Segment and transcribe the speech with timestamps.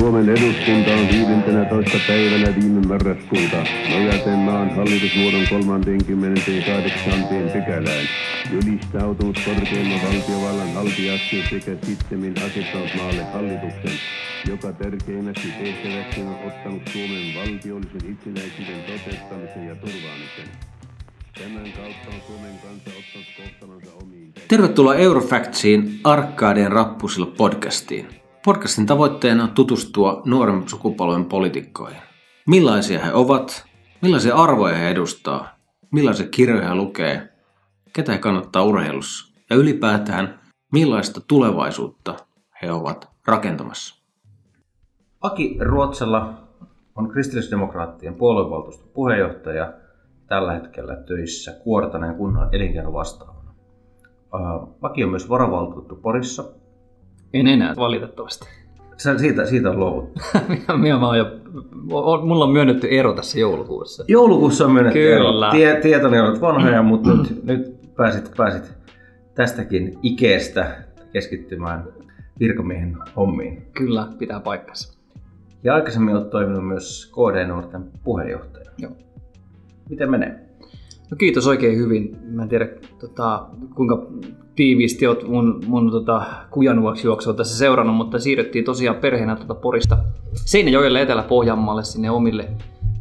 [0.00, 1.98] Suomen eduskunta on 15.
[2.08, 3.56] päivänä viime marraskuuta
[3.90, 7.24] nojaten maan hallitusmuodon 38.
[7.52, 8.06] pykälään
[8.52, 13.98] ylistautunut korkeimman valtiovallan haltijaksi sekä sittemmin asettanut maalle hallituksen,
[14.48, 20.48] joka tärkeimmäksi tehtäväksi on ottanut Suomen valtiollisen itsenäisyyden toteuttamisen ja turvaamisen.
[21.38, 24.32] Tämän kautta on Suomen kansa ottanut kohtalonsa omiin.
[24.48, 28.19] Tervetuloa Eurofactsiin Arkkaadien rappusilla podcastiin.
[28.44, 32.02] Podcastin tavoitteena on tutustua nuoren sukupolven poliitikkoihin.
[32.48, 33.64] Millaisia he ovat,
[34.02, 35.48] millaisia arvoja he edustaa,
[35.90, 37.28] millaisia kirjoja he lukee,
[37.92, 40.40] ketä he kannattaa urheilussa ja ylipäätään
[40.72, 42.16] millaista tulevaisuutta
[42.62, 44.04] he ovat rakentamassa.
[45.20, 46.34] Aki Ruotsella
[46.96, 49.72] on kristillisdemokraattien puoluevaltuuston puheenjohtaja
[50.26, 53.54] tällä hetkellä töissä Kuortaneen kunnan elinkeinon vastaavana.
[54.82, 56.59] Aki on myös varavaltuutettu Porissa
[57.34, 58.46] En enää, valitettavasti.
[58.96, 60.20] Sä siitä, siitä on luovuttu.
[60.48, 61.26] Minä, minä mä oon jo,
[61.90, 64.04] on- mulla on myönnetty ero tässä joulukuussa.
[64.08, 65.46] Joulukuussa on myönnetty Kyllä.
[65.46, 65.50] ero.
[65.50, 68.72] Tie, tietoni olet vanhoja, mutta nyt, nyt pääsit, pääsit
[69.34, 71.84] tästäkin ikeestä keskittymään
[72.40, 73.62] virkamiehen hommiin.
[73.74, 74.98] Kyllä, pitää paikkansa.
[75.64, 78.70] Ja aikaisemmin olet toiminut myös KD-nuorten puheenjohtajana.
[78.78, 78.92] Joo.
[79.90, 80.49] Miten menee?
[81.10, 82.16] No kiitos oikein hyvin.
[82.22, 82.68] Mä en tiedä
[83.00, 84.06] tota, kuinka
[84.56, 89.98] tiiviisti oot mun, mun tota, kujanuoksi juoksua tässä seurannut, mutta siirryttiin tosiaan perheenä tuota Porista
[90.34, 92.48] Seinäjoelle Etelä-Pohjanmaalle sinne omille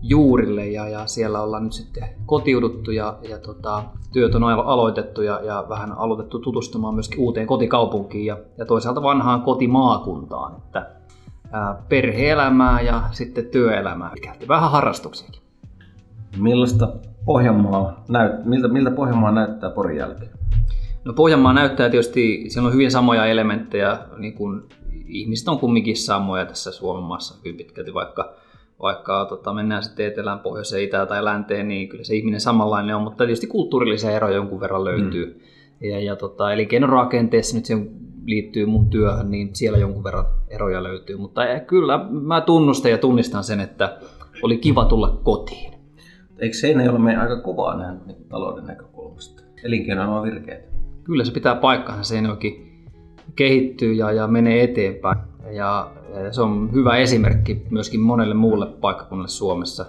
[0.02, 5.21] juurille ja, ja siellä ollaan nyt sitten kotiuduttu ja, ja tota, työt on alo- aloitettu
[5.21, 10.91] ja, ja vähän aloitettu tutustumaan myöskin uuteen kotikaupunkiin ja, ja toisaalta vanhaan kotimaakuntaan, että
[11.52, 14.13] ää, perhe-elämää ja sitten työelämää,
[14.47, 15.41] vähän harrastuksiakin.
[16.37, 16.89] Millaista
[17.30, 20.31] Pohjanmaa näyt, miltä, miltä Pohjanmaa näyttää Porin jälkeen?
[21.05, 24.61] No Pohjanmaa näyttää tietysti, siellä on hyvin samoja elementtejä, niin kuin
[25.08, 28.33] ihmiset on kumminkin samoja tässä Suomen maassa hyvin pitkälti, vaikka,
[28.81, 33.02] vaikka tota, mennään sitten etelään, pohjoiseen, itään tai länteen, niin kyllä se ihminen samanlainen on,
[33.02, 35.26] mutta tietysti kulttuurillisia eroja jonkun verran löytyy.
[35.26, 35.87] Mm.
[35.87, 37.92] Ja, ja tota, elinkeinorakenteessa nyt siihen
[38.26, 42.98] liittyy mun työhön, niin siellä jonkun verran eroja löytyy, mutta eh, kyllä mä tunnustan ja
[42.98, 43.98] tunnistan sen, että
[44.43, 45.78] oli kiva tulla kotiin.
[46.39, 49.44] Eikö Seinäjoella ole meidän aika kovaa näin niin talouden näkökulmasta?
[49.64, 50.67] Elinkeino on virkeitä.
[51.04, 52.70] kyllä se pitää paikkansa, Seinäjoki
[53.36, 55.17] kehittyy ja, ja menee eteenpäin.
[55.52, 55.92] Ja,
[56.23, 59.86] ja se on hyvä esimerkki myöskin monelle muulle paikkakunnalle Suomessa,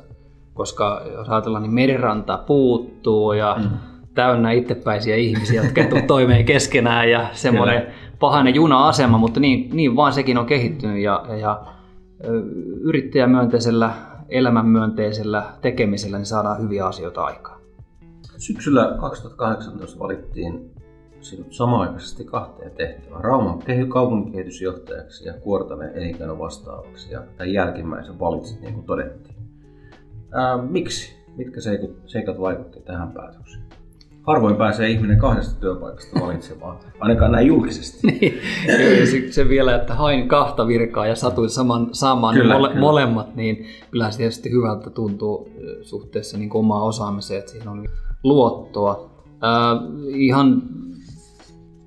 [0.55, 3.69] koska jos ajatellaan, niin meriranta puuttuu ja mm.
[4.15, 7.87] täynnä itsepäisiä ihmisiä, jotka ei toimeen keskenään ja semmoinen
[8.21, 11.67] pahainen juna-asema, mutta niin, niin vaan sekin on kehittynyt ja, ja
[12.25, 12.43] ö,
[12.81, 13.93] yrittäjämyönteisellä,
[14.31, 17.61] elämänmyönteisellä tekemisellä niin saadaan hyviä asioita aikaan.
[18.37, 20.71] Syksyllä 2018 valittiin
[21.21, 23.25] sinut samanaikaisesti kahteen tehtävään.
[23.25, 27.13] Rauman kaupunkikehitysjohtajaksi ja Kuortaneen elinkeinon vastaavaksi.
[27.13, 29.37] Ja tämän jälkimmäisen valitsit, niin kuin todettiin.
[30.33, 31.17] Ää, miksi?
[31.37, 33.65] Mitkä seikat, seikat vaikutti tähän päätökseen?
[34.31, 37.99] Harvoin pääsee ihminen kahdesta työpaikasta valitsemaan, ainakaan näin julkisesti.
[38.07, 42.59] Niin, Kyllä, se, se vielä, että hain kahta virkaa ja satuin saman, saamaan Kyllä, kyllä,
[42.59, 42.81] mole, kyllä.
[42.81, 45.49] molemmat, niin kyllähän se tietysti hyvältä tuntuu
[45.83, 47.85] suhteessa niin omaan osaamiseen, että siihen on
[48.25, 49.11] luottoa.
[49.27, 50.63] Äh, ihan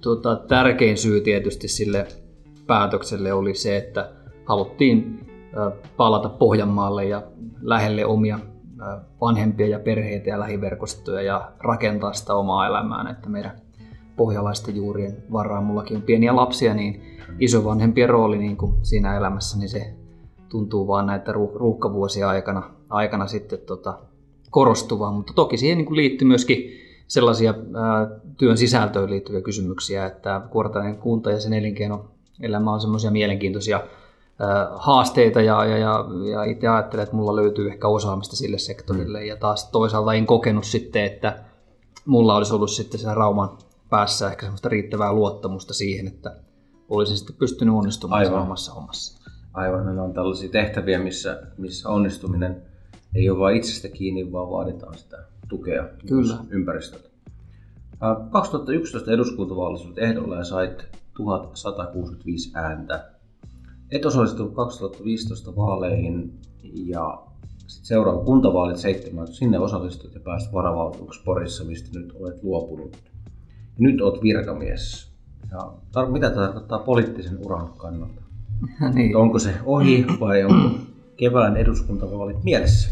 [0.01, 2.07] tota, tärkein syy tietysti sille
[2.67, 4.09] päätökselle oli se, että
[4.45, 5.19] haluttiin
[5.97, 7.23] palata Pohjanmaalle ja
[7.61, 8.39] lähelle omia
[9.21, 13.61] vanhempia ja perheitä ja lähiverkostoja ja rakentaa sitä omaa elämään, että meidän
[14.15, 15.63] pohjalaisten juurien varaan.
[15.63, 19.93] Mullakin on pieniä lapsia, niin isovanhempien rooli niin kuin siinä elämässä, niin se
[20.49, 23.99] tuntuu vaan näitä ruuh- ruuhkavuosia aikana, aikana sitten tota,
[24.49, 25.11] korostuvaa.
[25.11, 26.69] Mutta toki siihen niin kuin liittyy myöskin
[27.07, 33.81] sellaisia ää, työn sisältöön liittyviä kysymyksiä, että Kuortainen kunta ja sen elinkeinoelämä on semmoisia mielenkiintoisia
[34.75, 39.37] haasteita ja, ja, ja, ja itse ajattelen, että mulla löytyy ehkä osaamista sille sektorille ja
[39.37, 41.43] taas toisaalta en kokenut sitten, että
[42.05, 43.57] mulla olisi ollut sitten siellä Rauman
[43.89, 46.35] päässä ehkä semmoista riittävää luottamusta siihen, että
[46.89, 48.41] olisin sitten pystynyt onnistumaan Aivan.
[48.41, 49.29] Omassa hommassa.
[49.53, 52.61] Aivan, ne on tällaisia tehtäviä, missä, missä onnistuminen
[53.15, 55.17] ei ole vain itsestä kiinni, vaan vaaditaan sitä
[55.49, 56.37] tukea Kyllä.
[56.49, 57.09] ympäristöltä.
[58.01, 60.85] Ää, 2011 eduskuntavaalissa olit ehdolla ja sait
[61.17, 63.12] 1165 ääntä.
[63.93, 67.21] Et osallistunut 2015 vaaleihin ja
[67.67, 69.27] sit seuraava kuntavaalit 7.
[69.27, 72.97] Sinne osallistut ja pääsit varavaltuuksi Porissa, mistä nyt olet luopunut.
[73.55, 75.11] Ja nyt olet virkamies.
[75.51, 75.59] Ja
[75.97, 78.21] tar- mitä tämä tarkoittaa poliittisen uran kannalta?
[78.95, 79.15] niin.
[79.15, 80.79] Onko se ohi vai onko
[81.17, 82.89] kevään eduskuntavaalit mielessä?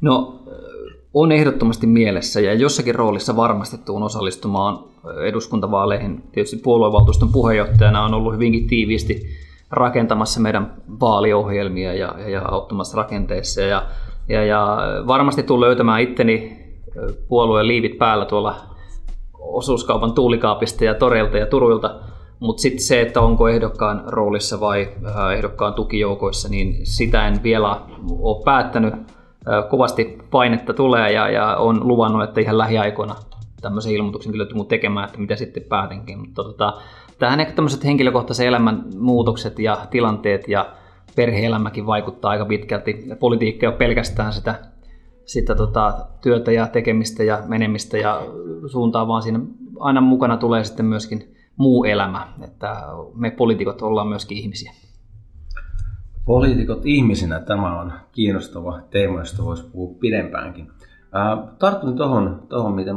[0.00, 0.42] No,
[1.14, 4.84] on ehdottomasti mielessä ja jossakin roolissa varmasti tuun osallistumaan
[5.26, 6.22] eduskuntavaaleihin.
[6.32, 13.60] Tietysti puoluevaltuuston puheenjohtajana on ollut hyvinkin tiiviisti rakentamassa meidän vaaliohjelmia ja, ja auttamassa rakenteissa.
[13.60, 13.82] Ja,
[14.28, 16.58] ja, ja varmasti tulen löytämään itteni
[17.28, 18.56] puolueen liivit päällä tuolla
[19.38, 22.00] osuuskaupan tuulikaapista ja toreilta ja turuilta,
[22.40, 24.88] mutta sitten se, että onko ehdokkaan roolissa vai
[25.36, 27.80] ehdokkaan tukijoukoissa, niin sitä en vielä
[28.20, 28.94] ole päättänyt.
[29.70, 33.14] Kovasti painetta tulee ja, ja on luvannut, että ihan lähiaikoina
[33.60, 36.18] tämmöisen ilmoituksen kyllä tekemään, että mitä sitten päätinkin.
[36.18, 36.72] Mutta tota,
[37.18, 40.72] tähän ehkä tämmöiset henkilökohtaiset elämän muutokset ja tilanteet ja
[41.16, 43.06] perheelämäkin vaikuttaa aika pitkälti.
[43.20, 44.54] Politiikka ei ole pelkästään sitä,
[45.24, 48.22] sitä tota, työtä ja tekemistä ja menemistä ja
[48.66, 49.40] suuntaa, vaan siinä
[49.80, 52.76] aina mukana tulee sitten myöskin muu elämä, että
[53.14, 54.72] me poliitikot ollaan myöskin ihmisiä.
[56.24, 60.70] Poliitikot ihmisinä, tämä on kiinnostava teema, josta voisi puhua pidempäänkin.
[61.58, 62.94] tartun tuohon, tohon, mitä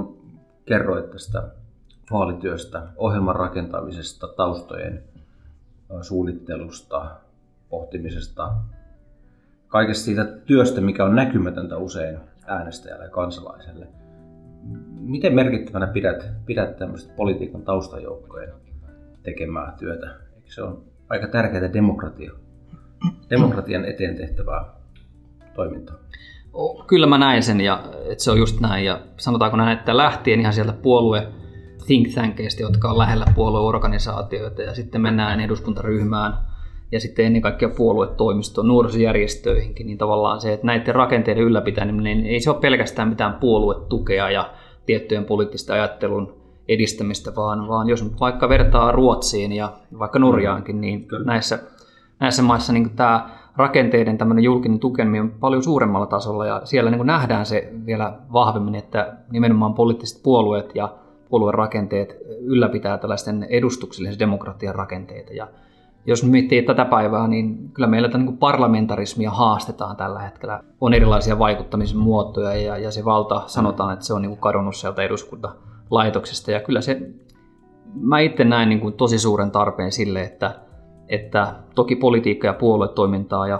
[0.65, 1.60] kerroit tästä
[2.11, 5.03] vaalityöstä, ohjelman rakentamisesta, taustojen
[6.01, 7.11] suunnittelusta,
[7.69, 8.53] pohtimisesta,
[9.67, 13.87] kaikesta siitä työstä, mikä on näkymätöntä usein äänestäjälle ja kansalaiselle.
[14.99, 18.53] Miten merkittävänä pidät, pidät tämmöistä politiikan taustajoukkojen
[19.23, 20.07] tekemää työtä?
[20.35, 22.31] Eikö se on aika tärkeää demokratia,
[23.29, 24.65] demokratian eteen tehtävää
[25.55, 25.95] toimintaa?
[26.87, 28.85] Kyllä mä näin sen, ja, että se on just näin.
[28.85, 31.27] Ja sanotaanko näin, että lähtien ihan sieltä puolue
[31.87, 36.33] think tankeista, jotka on lähellä puolueorganisaatioita, ja sitten mennään eduskuntaryhmään,
[36.91, 42.39] ja sitten ennen kaikkea puoluetoimistoon, nuorisojärjestöihinkin, niin tavallaan se, että näiden rakenteiden ylläpitäminen, niin ei
[42.39, 44.53] se ole pelkästään mitään puoluetukea ja
[44.85, 51.07] tiettyjen poliittisten ajattelun edistämistä, vaan, vaan jos nyt vaikka vertaa Ruotsiin ja vaikka Norjaankin, niin
[51.07, 51.25] Kyllä.
[51.25, 51.59] näissä,
[52.19, 57.05] näissä maissa niin tämä rakenteiden tämmöinen julkinen tukeminen on paljon suuremmalla tasolla ja siellä niin
[57.05, 60.95] nähdään se vielä vahvemmin, että nimenomaan poliittiset puolueet ja
[61.31, 65.33] puoluerakenteet ylläpitää tällaisten edustuksellisen demokratian rakenteita.
[65.33, 65.47] Ja
[66.05, 70.63] jos miettii tätä päivää, niin kyllä meillä tätä niin parlamentarismia haastetaan tällä hetkellä.
[70.81, 74.75] On erilaisia vaikuttamisen muotoja ja, ja se valta sanotaan, että se on niin kuin kadonnut
[74.75, 76.51] sieltä eduskuntalaitoksesta.
[76.51, 77.01] Ja kyllä se,
[78.01, 80.55] mä itse näen niin kuin tosi suuren tarpeen sille, että,
[81.07, 83.59] että toki politiikka ja puoluetoimintaa ja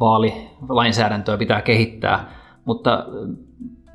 [0.00, 2.32] vaalilainsäädäntöä pitää kehittää,
[2.64, 3.06] mutta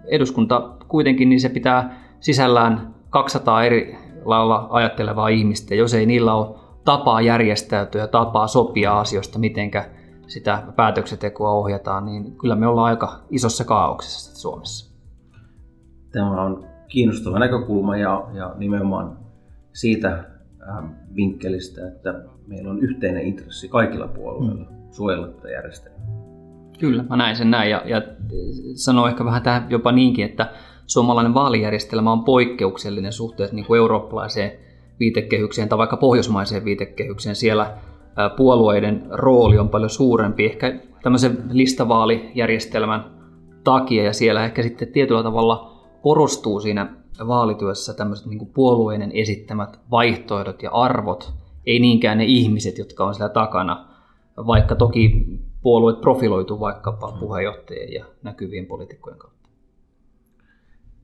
[0.08, 5.76] eduskunta kuitenkin niin se pitää sisällään 200 eri lailla ajattelevaa ihmistä.
[5.76, 6.56] Jos ei niillä ole
[6.86, 9.90] tapaa järjestäytyä ja tapaa sopia asioista, mitenkä
[10.28, 14.92] sitä päätöksentekoa ohjataan, niin kyllä me ollaan aika isossa kaauksessa Suomessa.
[16.12, 19.18] Tämä on kiinnostava näkökulma ja, ja nimenomaan
[19.74, 20.84] siitä äh,
[21.16, 24.92] vinkkelistä, että meillä on yhteinen intressi kaikilla puolueilla mm.
[24.92, 26.02] suojella tätä järjestelmää.
[26.80, 28.02] Kyllä, mä näin sen näin ja, ja
[28.76, 30.52] sanoo ehkä vähän tähän jopa niinkin, että
[30.88, 34.52] suomalainen vaalijärjestelmä on poikkeuksellinen suhteessa niin kuin eurooppalaiseen
[35.00, 37.36] viitekehykseen tai vaikka pohjoismaiseen viitekehykseen.
[37.36, 37.78] Siellä
[38.38, 43.06] puolueiden rooli on paljon suurempi ehkä tämmöisen listavaalijärjestelmän
[43.64, 46.96] takia ja siellä ehkä sitten tietyllä tavalla korostuu siinä
[47.28, 51.34] vaalityössä tämmöiset niin puolueiden esittämät vaihtoehdot ja arvot,
[51.66, 53.86] ei niinkään ne ihmiset, jotka on siellä takana,
[54.38, 55.26] vaikka toki
[55.62, 59.41] puolueet profiloituu vaikkapa puheenjohtajien ja näkyvien poliitikkojen kautta.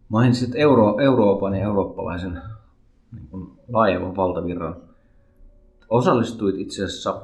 [0.10, 2.42] Mainitsit Euro, Euroopan ja eurooppalaisen
[3.12, 3.30] niin
[3.68, 4.76] laajemman valtavirran.
[5.90, 7.22] Osallistuit itse asiassa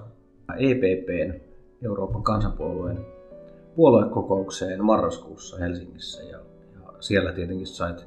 [0.58, 1.40] EPPn,
[1.86, 3.06] Euroopan kansanpuolueen
[3.76, 6.38] puoluekokoukseen marraskuussa Helsingissä ja,
[6.74, 8.06] ja siellä tietenkin sait,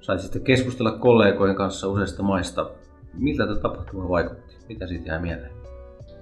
[0.00, 2.70] sait sitten keskustella kollegojen kanssa useista maista.
[3.14, 4.56] Miltä tämä tapahtuma vaikutti?
[4.68, 5.52] Mitä siitä jää mieleen?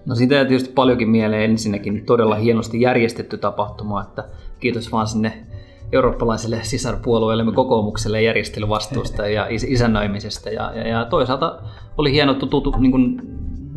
[0.07, 1.51] No siitä jää tietysti paljonkin mieleen.
[1.51, 4.25] Ensinnäkin todella hienosti järjestetty tapahtuma, että
[4.61, 5.47] kiitos vaan sinne
[5.93, 10.51] eurooppalaiselle sisarpuolueellemme kokoomukselle järjestelyvastuusta ja isännöimisestä.
[10.51, 11.59] Ja, ja, ja toisaalta
[11.99, 13.21] oli hieno tutu, niin kuin,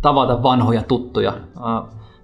[0.01, 1.33] tavata vanhoja tuttuja.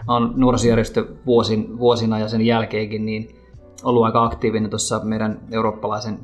[0.07, 3.35] Mä olen nuorisojärjestö vuosin, vuosina ja sen jälkeenkin niin
[3.83, 6.19] ollut aika aktiivinen tuossa meidän eurooppalaisen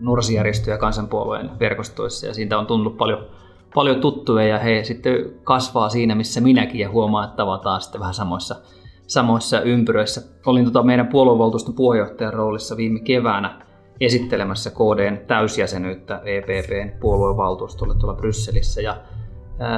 [0.00, 3.26] nuorisojärjestö- ja kansanpuolueen verkostoissa ja siitä on tullut paljon,
[3.74, 8.14] paljon tuttuja ja he sitten kasvaa siinä, missä minäkin ja huomaa, että tavataan sitten vähän
[8.14, 8.56] samoissa
[9.06, 10.22] samoissa ympyröissä.
[10.46, 13.62] Olin tota meidän puoluevaltuuston puheenjohtajan roolissa viime keväänä
[14.00, 18.80] esittelemässä KDn täysjäsenyyttä EPPn puoluevaltuustolle tuolla Brysselissä.
[18.80, 18.96] Ja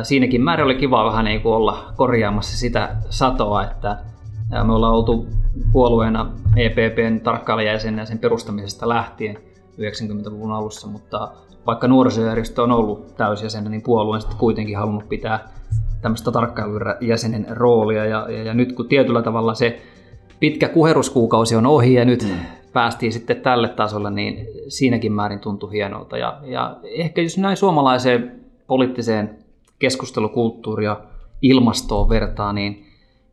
[0.02, 3.98] siinäkin määrä oli kiva vähän niin olla korjaamassa sitä satoa, että
[4.64, 5.26] me ollaan oltu
[5.72, 9.36] puolueena EPPn tarkkailijajäsenä sen perustamisesta lähtien
[9.80, 11.30] 90-luvun alussa, mutta
[11.66, 15.48] vaikka nuorisojärjestö on ollut täysjäsenä, niin puolue on sitten kuitenkin halunnut pitää
[16.02, 18.04] tämmöistä tarkkailujäsenen roolia.
[18.04, 19.82] Ja, ja, ja nyt kun tietyllä tavalla se
[20.40, 22.36] pitkä kuheruskuukausi on ohi ja nyt mm.
[22.72, 26.18] päästiin sitten tälle tasolle, niin siinäkin määrin tuntui hienolta.
[26.18, 29.38] Ja, ja ehkä jos näin suomalaiseen poliittiseen
[29.78, 30.96] keskustelukulttuuria
[31.42, 32.86] ilmastoon vertaa, niin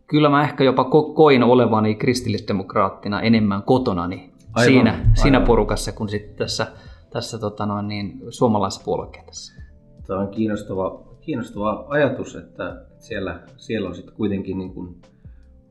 [0.07, 0.83] kyllä mä ehkä jopa
[1.15, 5.11] koin olevani kristillisdemokraattina enemmän kotonani aivan, siinä, aivan.
[5.15, 6.67] siinä porukassa kuin sitten tässä,
[7.13, 9.61] tässä tota noin, niin, suomalaisessa puoluekentässä.
[10.07, 14.95] Tämä on kiinnostava, kiinnostava ajatus, että siellä, siellä on sitten kuitenkin niin kuin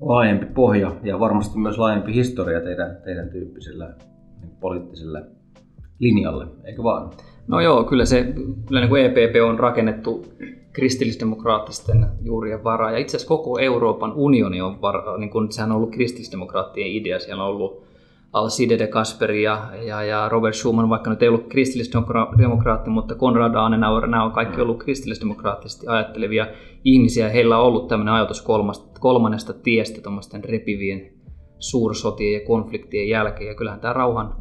[0.01, 3.95] laajempi pohja ja varmasti myös laajempi historia teidän, teidän tyyppisellä
[4.41, 5.25] niin poliittiselle
[5.99, 7.11] linjalle, eikö vaan?
[7.49, 8.23] No joo, kyllä se
[8.67, 10.25] kyllä niin kuin EPP on rakennettu
[10.73, 12.91] kristillisdemokraattisten juurien varaa.
[12.91, 17.19] Ja itse asiassa koko Euroopan unioni on, var, niin kuin, sehän on ollut kristillisdemokraattien idea.
[17.19, 17.90] Siellä on ollut
[18.33, 23.55] Alcide de Gasperi ja, ja, ja Robert Schuman, vaikka nyt ei ollut kristillisdemokraatti, mutta Konrad
[23.55, 26.47] Adenauer, nämä on kaikki ollut kristillisdemokraattisesti ajattelevia
[26.85, 27.29] ihmisiä.
[27.29, 31.13] Heillä on ollut tämmöinen ajatus kolmasta, kolmannesta tiestä tuommoisten repivien
[31.59, 33.49] suursotien ja konfliktien jälkeen.
[33.49, 34.37] Ja kyllähän tämä rauhan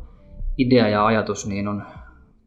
[0.57, 1.83] idea ja ajatus niin on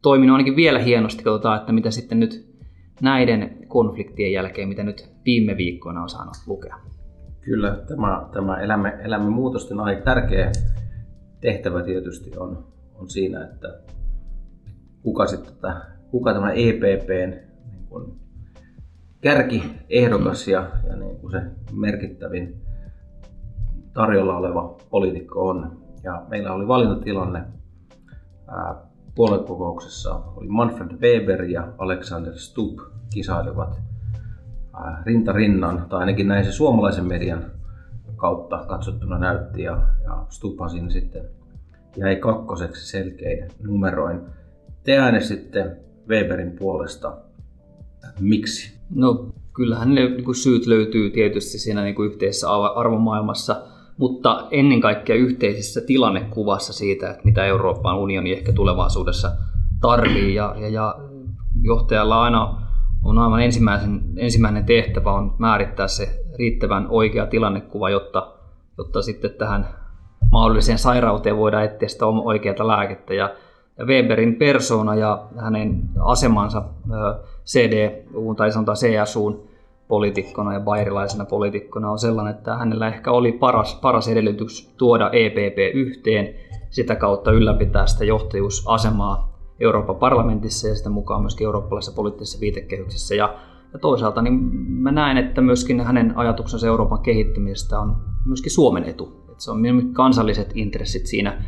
[0.01, 1.23] toiminut ainakin vielä hienosti.
[1.23, 2.53] Katsotaan, että mitä sitten nyt
[3.01, 6.75] näiden konfliktien jälkeen, mitä nyt viime viikkoina on saanut lukea.
[7.41, 10.51] Kyllä, tämä, tämä elämme, elämme muutosten aika tärkeä
[11.43, 13.79] tehtävä tietysti on, on siinä, että
[15.01, 15.73] kuka, sitten,
[16.11, 17.33] kuka tämä EPPn
[17.71, 18.19] niin kuin
[19.21, 21.41] kärkiehdokas ja, ja niin kuin se
[21.73, 22.61] merkittävin
[23.93, 25.83] tarjolla oleva poliitikko on.
[26.03, 27.43] Ja meillä oli valintatilanne
[28.47, 28.75] ää,
[29.15, 32.79] puoluekokouksessa oli Manfred Weber ja Alexander Stubb
[33.13, 33.81] kisailivat
[35.05, 37.51] rinta rinnan, tai ainakin näin se suomalaisen median
[38.23, 41.25] kautta katsottuna näytti, ja, ja Stubbhan siinä sitten
[41.97, 44.21] jäi kakkoseksi selkein numeroin.
[44.83, 45.77] Te äänestitte
[46.09, 47.17] Weberin puolesta.
[48.19, 48.79] Miksi?
[48.95, 53.61] No kyllähän ne niin syyt löytyy tietysti siinä niin kuin yhteisessä arvomaailmassa–
[53.97, 59.31] mutta ennen kaikkea yhteisessä tilannekuvassa siitä, että mitä Euroopan unioni ehkä tulevaisuudessa
[59.81, 60.35] tarvii.
[60.35, 60.95] Ja, ja, ja
[61.61, 62.61] johtajalla aina
[63.03, 68.33] on aivan ensimmäisen, ensimmäinen tehtävä on määrittää se riittävän oikea tilannekuva, jotta,
[68.77, 69.67] jotta sitten tähän
[70.31, 73.13] mahdolliseen sairauteen voidaan etsiä sitä oikeaa lääkettä.
[73.13, 73.35] Ja,
[73.85, 76.63] Weberin persona ja hänen asemansa
[77.45, 79.43] CDU tai sanotaan CSUn
[79.87, 85.57] poliitikkona ja bayerilaisena poliitikkona on sellainen, että hänellä ehkä oli paras, paras edellytys tuoda EPP
[85.73, 86.35] yhteen,
[86.69, 93.15] sitä kautta ylläpitää sitä johtajuusasemaa Euroopan parlamentissa ja sitä mukaan myöskin eurooppalaisessa poliittisessa viitekehyksessä.
[93.15, 93.35] Ja,
[93.73, 94.33] ja toisaalta niin
[94.67, 99.23] mä näen, että myöskin hänen ajatuksensa Euroopan kehittymisestä on myöskin Suomen etu.
[99.31, 99.63] Että se on
[99.93, 101.43] kansalliset intressit siinä,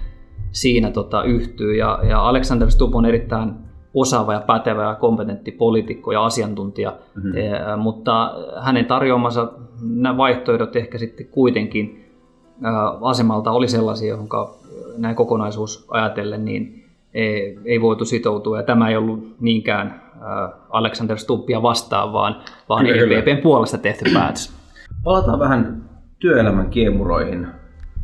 [0.52, 1.76] siinä tota, yhtyy.
[1.76, 3.54] Ja, ja Alexander Stubb on erittäin
[3.94, 7.38] osaava ja pätevä ja kompetentti poliitikko ja asiantuntija, mm-hmm.
[7.38, 9.52] e, mutta hänen tarjoamansa
[9.82, 12.06] nämä vaihtoehdot ehkä sitten kuitenkin
[12.66, 12.70] ä,
[13.02, 14.28] asemalta oli sellaisia, johon
[14.98, 20.05] näin kokonaisuus ajatellen niin ei, ei voitu sitoutua ja tämä ei ollut niinkään
[20.70, 24.54] Alexander Stubbia vastaan, vaan, vaan EPPn puolesta tehty päätös.
[25.04, 25.90] Palataan vähän
[26.20, 27.48] työelämän kiemuroihin.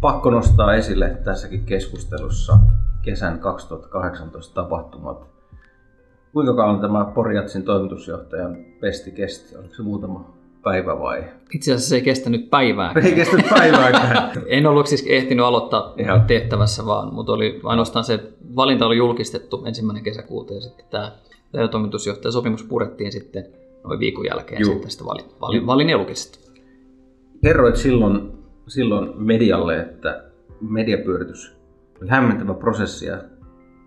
[0.02, 2.54] Pakko nostaa esille tässäkin keskustelussa
[3.02, 5.32] kesän 2018 tapahtumat
[6.34, 9.58] Kuinka kauan tämä Porjatsin toimitusjohtajan pesti kesti?
[9.58, 11.24] Oliko se muutama päivä vai?
[11.56, 12.94] Itse asiassa se ei kestänyt päivää.
[13.04, 14.32] Ei kestänyt päivää.
[14.48, 16.22] en ollut siis ehtinyt aloittaa Ihan.
[16.22, 18.20] tehtävässä vaan, mutta oli ainoastaan se
[18.56, 21.12] valinta oli julkistettu ensimmäinen kesäkuuta ja sitten tämä
[21.72, 23.46] toimitusjohtajan sopimus purettiin sitten
[23.84, 24.72] noin viikon jälkeen Juh.
[24.72, 26.52] sitten sitä valin, valin, valin julkistettu.
[27.44, 28.32] Kerroit silloin,
[28.68, 30.24] silloin medialle, että
[30.62, 31.56] mediapyöritys
[32.02, 33.18] oli hämmentävä prosessi ja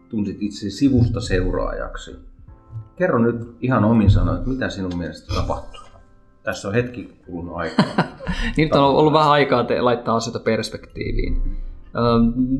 [0.09, 2.17] tunsit itse sivusta seuraajaksi.
[2.97, 5.81] Kerro nyt ihan omin sanoin, että mitä sinun mielestä tapahtuu?
[6.43, 7.85] Tässä on hetki kulunut aikaa.
[8.57, 11.43] niin on ollut vähän aikaa te- laittaa asioita perspektiiviin.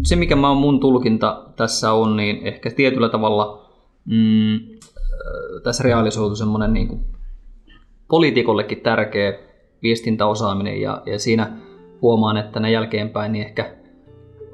[0.05, 3.71] Se, mikä mä mun tulkinta tässä on, niin ehkä tietyllä tavalla
[4.05, 4.61] mm,
[5.63, 7.01] tässä realisoitu semmoinen niin kuin
[8.09, 9.39] poliitikollekin tärkeä
[9.83, 11.57] viestintäosaaminen ja, ja siinä
[12.03, 13.77] huomaan, että ne jälkeenpäin niin ehkä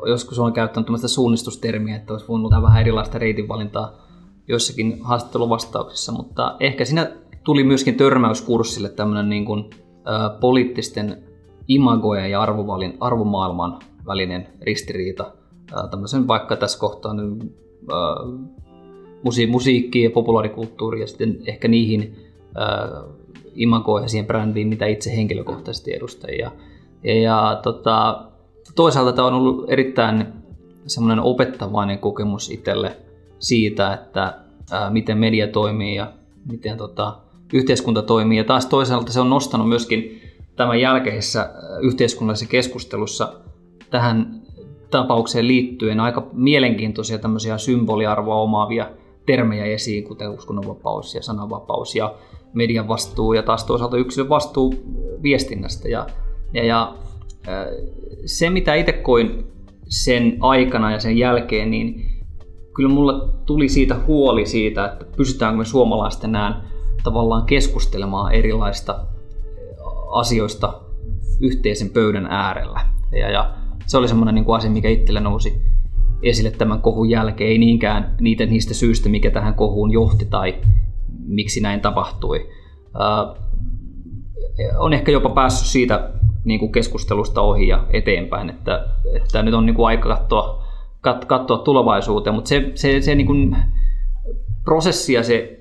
[0.07, 4.07] joskus on käyttänyt tämmöistä suunnistustermiä, että olisi voinut vähän erilaista reitinvalintaa
[4.49, 7.11] joissakin haastatteluvastauksissa, mutta ehkä siinä
[7.45, 9.71] tuli myöskin törmäyskurssille tämmöinen niin kuin,
[10.07, 11.23] ä, poliittisten
[11.69, 15.33] imagojen ja arvovalin, arvomaailman välinen ristiriita.
[15.73, 17.55] Ä, tämmöisen vaikka tässä kohtaa nyt,
[17.93, 17.95] ä,
[19.23, 22.17] musi, musiikki ja populaarikulttuuri ja sitten ehkä niihin
[22.57, 22.89] ä,
[23.55, 26.31] imagoihin ja siihen brändiin, mitä itse henkilökohtaisesti edustan.
[26.39, 26.50] Ja,
[27.05, 28.25] ja, ja tota,
[28.75, 30.27] toisaalta tämä on ollut erittäin
[30.87, 32.97] semmoinen opettavainen kokemus itselle–
[33.41, 34.35] siitä, että
[34.71, 36.12] ää, miten media toimii ja
[36.50, 37.17] miten tota,
[37.53, 38.39] yhteiskunta toimii.
[38.39, 40.23] Ja taas toisaalta se on nostanut myöskin
[40.57, 41.50] tämän jälkeisessä
[41.81, 43.33] yhteiskunnallisessa keskustelussa
[43.91, 44.41] tähän
[44.91, 48.91] tapaukseen liittyen aika mielenkiintoisia tämmöisiä symboliarvoa omaavia
[49.30, 51.94] termejä esiin, kuten uskonnonvapaus ja sananvapaus.
[51.94, 52.14] Ja,
[52.52, 54.75] median vastuu ja taas toisaalta yksilön vastuu
[55.22, 55.88] viestinnästä.
[55.88, 56.06] Ja,
[56.54, 56.94] ja, ja
[58.26, 59.46] se, mitä itse koin
[59.88, 62.10] sen aikana ja sen jälkeen, niin
[62.75, 66.64] kyllä mulla tuli siitä huoli siitä, että pystytäänkö me suomalaisten enää
[67.04, 69.06] tavallaan keskustelemaan erilaista
[70.10, 70.80] asioista
[71.40, 72.80] yhteisen pöydän äärellä.
[73.12, 73.54] Ja, ja
[73.87, 75.62] se oli semmoinen niin kuin asia, mikä itselle nousi
[76.23, 80.55] esille tämän kohun jälkeen, ei niinkään niitä niistä syistä, mikä tähän kohuun johti tai
[81.27, 82.49] miksi näin tapahtui.
[83.00, 83.50] Äh,
[84.79, 86.11] on ehkä jopa päässyt siitä
[86.45, 88.87] niin kuin keskustelusta ohi ja eteenpäin, että,
[89.17, 90.65] että nyt on niin kuin aika katsoa,
[91.00, 93.57] kat, katsoa tulevaisuuteen, mutta se, se, se niin kuin
[94.65, 95.61] prosessi ja se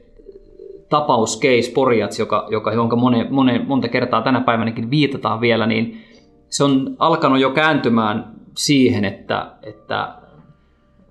[0.90, 6.02] tapaus case Porjats, joka, joka, jonka mone, mone, monta kertaa tänä päivänäkin viitataan vielä, niin
[6.50, 10.16] se on alkanut jo kääntymään siihen, että, että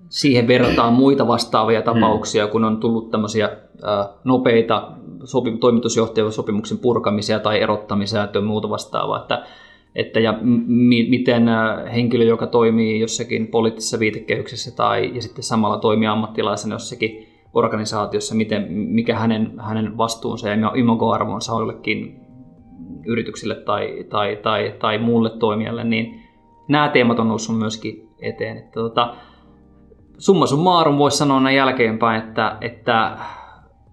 [0.09, 3.49] siihen verrataan muita vastaavia tapauksia, kun on tullut tämmöisiä
[4.23, 4.91] nopeita
[5.23, 9.21] sopi, toimitusjohtajan sopimuksen purkamisia tai erottamisia tai muuta vastaavaa.
[9.21, 9.45] Että,
[9.95, 11.43] että ja m- miten
[11.93, 18.71] henkilö, joka toimii jossakin poliittisessa viitekehyksessä tai ja sitten samalla toimii ammattilaisena jossakin organisaatiossa, miten,
[18.71, 22.19] mikä hänen, hänen vastuunsa ja imagoarvonsa on jollekin
[23.05, 26.19] yrityksille tai, tai, tai, tai muulle toimijalle, niin
[26.67, 28.57] nämä teemat on noussut myöskin eteen.
[28.57, 29.15] Että tota,
[30.19, 33.17] summa summarum voisi sanoa näin jälkeenpäin, että, että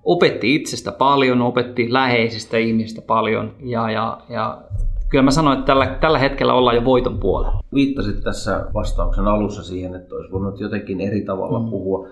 [0.04, 4.62] opetti itsestä paljon, opetti läheisistä ihmisistä paljon ja, ja, ja
[5.08, 7.60] kyllä mä sanoin, että tällä, tällä hetkellä ollaan jo voiton puolella.
[7.74, 11.70] Viittasit tässä vastauksen alussa siihen, että olisi voinut jotenkin eri tavalla mm.
[11.70, 12.08] puhua.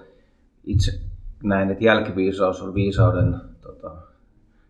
[0.64, 1.00] Itse
[1.42, 3.90] näin, että jälkiviisaus on viisauden tota,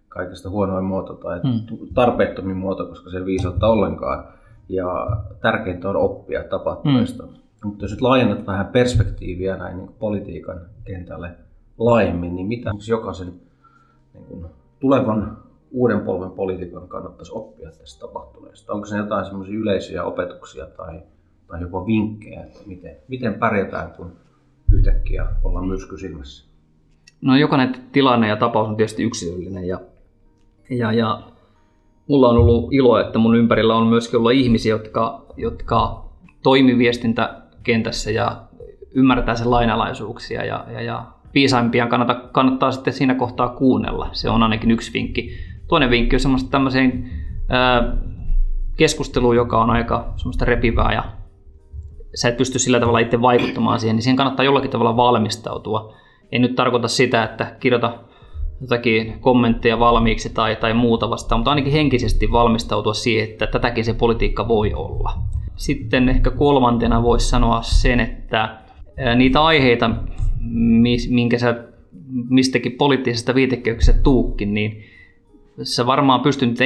[0.08, 1.78] kaikesta huonoin muoto tai mm.
[1.94, 4.24] tarpeettomin muoto, koska se ei viisautta ollenkaan.
[4.68, 7.22] Ja tärkeintä on oppia tapahtuneista.
[7.22, 7.43] Mm.
[7.64, 11.30] Mutta jos nyt laajennat vähän perspektiiviä näin niin politiikan kentälle
[11.78, 13.32] laajemmin, niin mitä jokaisen
[14.14, 14.46] niin kuin,
[14.80, 15.38] tulevan
[15.70, 18.72] uuden polven poliitikon kannattaisi oppia tästä tapahtuneesta?
[18.72, 21.02] Onko se jotain semmoisia yleisiä opetuksia tai,
[21.46, 24.12] tai jopa vinkkejä, että miten, miten pärjätään, kun
[24.72, 26.48] yhtäkkiä ollaan myrsky silmässä?
[27.20, 29.80] No jokainen tilanne ja tapaus on tietysti yksilöllinen ja,
[30.70, 31.22] ja, ja
[32.08, 36.04] mulla on ollut ilo, että mun ympärillä on myöskin ollut ihmisiä, jotka, jotka
[36.42, 36.78] toimi
[37.66, 38.42] viestintäkentässä ja
[38.94, 44.08] ymmärtää sen lainalaisuuksia ja, ja, ja viisaimpia kannattaa, kannattaa sitten siinä kohtaa kuunnella.
[44.12, 45.30] Se on ainakin yksi vinkki.
[45.68, 47.10] Toinen vinkki on semmoista tämmöiseen
[47.48, 47.96] ää,
[48.76, 51.04] keskusteluun, joka on aika semmoista repivää ja
[52.14, 55.94] sä et pysty sillä tavalla itse vaikuttamaan siihen, niin siihen kannattaa jollakin tavalla valmistautua.
[56.32, 57.98] En nyt tarkoita sitä, että kirjoita
[58.60, 63.94] jotakin kommentteja valmiiksi tai, tai muuta vastaan, mutta ainakin henkisesti valmistautua siihen, että tätäkin se
[63.94, 65.12] politiikka voi olla.
[65.56, 68.58] Sitten ehkä kolmantena voisi sanoa sen, että
[69.16, 69.90] niitä aiheita,
[71.08, 71.64] minkä sä
[72.28, 74.84] mistäkin poliittisesta viitekehyksestä tuukkin, niin
[75.62, 76.58] sä varmaan pystyt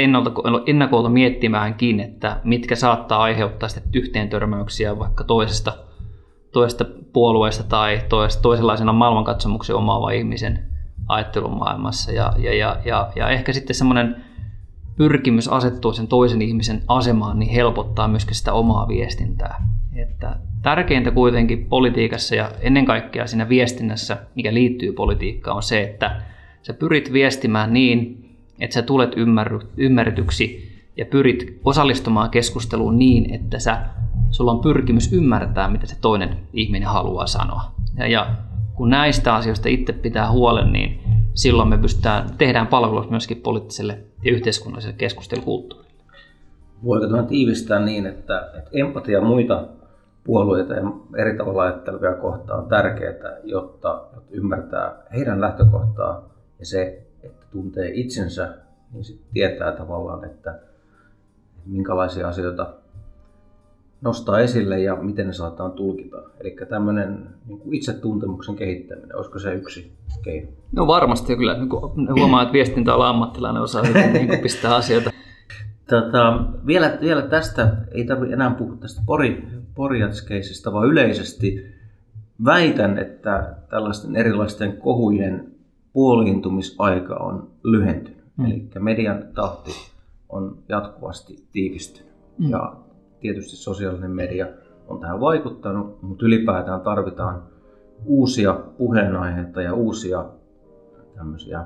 [0.66, 5.72] ennakolta miettimäänkin, että mitkä saattaa aiheuttaa sitten yhteen törmäyksiä vaikka toisesta,
[6.53, 10.59] toisesta puolueesta tai toisesta, toisenlaisena maailmankatsomuksen omaava ihmisen
[11.09, 12.12] ajattelumaailmassa.
[12.12, 14.24] Ja, ja, ja, ja, ja ehkä sitten semmoinen
[14.98, 19.64] pyrkimys asettua sen toisen ihmisen asemaan niin helpottaa myöskin sitä omaa viestintää.
[19.96, 26.22] Että tärkeintä kuitenkin politiikassa ja ennen kaikkea siinä viestinnässä, mikä liittyy politiikkaan, on se, että
[26.62, 28.24] sä pyrit viestimään niin,
[28.61, 29.12] että sä tulet
[29.76, 33.82] ymmärretyksi ja pyrit osallistumaan keskusteluun niin, että sä,
[34.30, 37.72] sulla on pyrkimys ymmärtää, mitä se toinen ihminen haluaa sanoa.
[37.96, 38.26] Ja, ja
[38.74, 41.00] kun näistä asioista itse pitää huolen, niin
[41.38, 45.92] silloin me pystytään, tehdään palvelus myöskin poliittiselle ja yhteiskunnalliselle keskustelukulttuurille.
[46.85, 49.68] Voiko tämä tiivistää niin, että, että empatia muita
[50.24, 50.83] puolueita ja
[51.16, 53.12] eri tavalla ajattelevia kohtaan on tärkeää,
[53.44, 58.55] jotta, jotta ymmärtää heidän lähtökohtaa ja se, että tuntee itsensä,
[58.92, 60.59] niin sitten tietää tavallaan, että
[61.66, 62.74] minkälaisia asioita
[64.00, 66.16] nostaa esille ja miten ne saataan tulkita.
[66.40, 70.48] Eli tämmöinen niin kuin itsetuntemuksen kehittäminen, olisiko se yksi keino?
[70.72, 71.56] No varmasti kyllä.
[72.18, 75.11] Huomaa, että viestintäala ammattilainen osaa niin pistää asioita.
[75.90, 81.66] Tota, vielä, vielä tästä, ei tarvitse enää puhua tästä Pori, Porjatskeisista, vaan yleisesti
[82.44, 85.52] väitän, että tällaisten erilaisten kohujen
[85.92, 88.24] puoliintumisaika on lyhentynyt.
[88.37, 88.44] Mm.
[88.44, 89.70] Eli median tahti
[90.28, 92.12] on jatkuvasti tiivistynyt.
[92.38, 92.50] Mm.
[92.50, 92.76] Ja
[93.20, 94.46] tietysti sosiaalinen media
[94.88, 97.42] on tähän vaikuttanut, mutta ylipäätään tarvitaan
[98.04, 100.24] uusia puheenaiheita ja uusia
[101.14, 101.64] tämmöisiä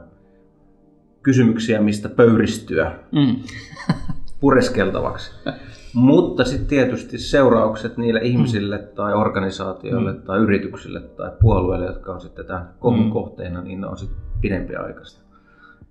[1.22, 3.36] kysymyksiä, mistä pöyristyä mm.
[4.40, 5.32] pureskeltavaksi.
[5.94, 8.84] Mutta sitten tietysti seuraukset niille ihmisille mm.
[8.94, 10.22] tai organisaatioille mm.
[10.22, 13.10] tai yrityksille tai puolueille, jotka on sitten tämän kohun mm.
[13.10, 15.22] kohteena, niin ne on sitten pidempiaikaista.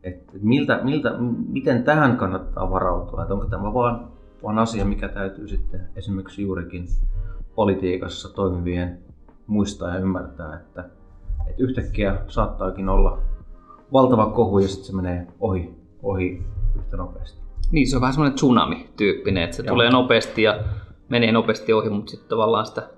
[0.04, 1.16] että miltä, miltä,
[1.48, 4.11] miten tähän kannattaa varautua, että onko tämä vaan,
[4.44, 6.88] vaan asia, mikä täytyy sitten esimerkiksi juurikin
[7.56, 9.00] politiikassa toimivien
[9.48, 10.90] muistaa ja ymmärtää, että,
[11.48, 13.20] että yhtäkkiä saattaakin olla
[13.94, 16.44] valtava kohu ja sitten se menee ohi, ohi
[16.78, 17.42] yhtä nopeasti.
[17.72, 19.74] Niin, se on vähän semmoinen tsunami-tyyppinen, että se Joo.
[19.74, 20.60] tulee nopeasti ja
[21.10, 22.90] menee nopeasti ohi, mutta sitten tavallaan sitä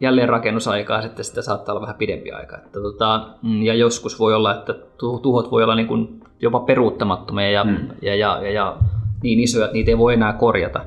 [0.00, 2.56] jälleenrakennusaikaa sitten sitä saattaa olla vähän pidempi aika.
[2.56, 4.74] Että tota, mm, ja joskus voi olla, että
[5.22, 7.76] tuhot voi olla niin kuin jopa peruuttamattomia ja, mm.
[8.02, 8.76] ja, ja, ja, ja
[9.24, 10.84] niin isoja, että niitä ei voi enää korjata.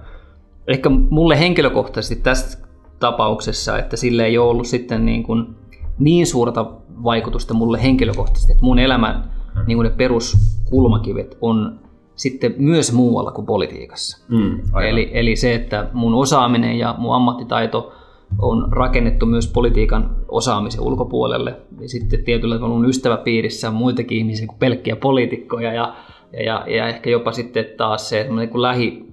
[0.68, 2.68] Ehkä mulle henkilökohtaisesti tässä
[3.00, 5.56] tapauksessa, että sille ei ole ollut sitten niin, kuin
[6.00, 6.72] niin suurta
[7.04, 9.62] vaikutusta mulle henkilökohtaisesti, että mun elämän mm.
[9.68, 11.80] niin kuin ne peruskulmakivet on
[12.16, 14.26] sitten myös muualla kuin politiikassa.
[14.30, 17.94] Mm, eli, eli se, että mun osaaminen ja mun ammattitaito
[18.40, 21.62] on rakennettu myös politiikan osaamisen ulkopuolelle.
[21.82, 25.96] Ja sitten tietyllä tavalla mun ystäväpiirissä on muitakin ihmisiä kuin pelkkiä poliitikkoja ja,
[26.34, 29.08] ja, ja ehkä jopa sitten taas se, että niin lähi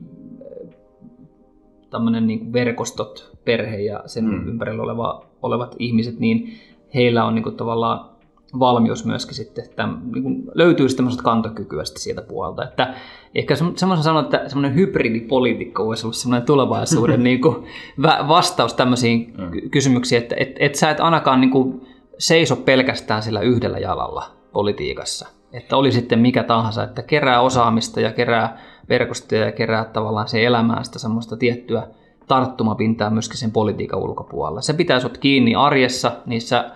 [1.91, 4.49] tämmöinen niin verkostot, perhe ja sen mm.
[4.49, 6.59] ympärillä oleva, olevat ihmiset, niin
[6.95, 8.15] heillä on niin kuin tavallaan
[8.59, 12.65] valmius myöskin sitten, että niin kuin löytyy semmoista kantokykyä sitten sieltä puolelta.
[12.65, 12.95] Että
[13.35, 17.57] ehkä semmoisen sanon, että semmoinen hybridipolitiikka voisi olla semmoinen tulevaisuuden niin kuin
[18.29, 19.71] vastaus tämmöisiin mm.
[19.71, 21.87] kysymyksiin, että et, et sä et ainakaan niin kuin
[22.19, 25.29] seiso pelkästään sillä yhdellä jalalla politiikassa.
[25.55, 30.45] Että oli sitten mikä tahansa, että kerää osaamista ja kerää verkostoja ja kerää tavallaan se
[30.45, 31.87] elämään sitä semmoista tiettyä
[32.29, 34.61] tarttumapintaa myöskin sen politiikan ulkopuolella.
[34.61, 36.71] Se pitää sut kiinni arjessa niissä